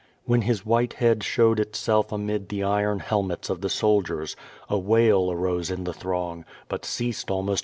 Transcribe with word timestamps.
When 0.25 0.41
his 0.41 0.65
white 0.65 0.93
head 0.93 1.23
showed 1.23 1.59
itself 1.59 2.11
amid 2.11 2.49
the 2.49 2.63
iron 2.63 3.01
helmets 3.01 3.51
of 3.51 3.61
the 3.61 3.69
soldiers, 3.69 4.35
la 4.67 4.77
wail 4.77 5.31
arose 5.31 5.69
in 5.69 5.83
the 5.83 5.93
throng, 5.93 6.43
but 6.67 6.85
ceased 6.85 7.29
almosi. 7.29 7.59